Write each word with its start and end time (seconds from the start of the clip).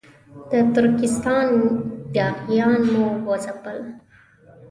د 0.49 0.51
ترکستان 0.75 1.47
یاغیان 2.17 2.79
مو 2.93 3.05
وځپل. 3.27 3.77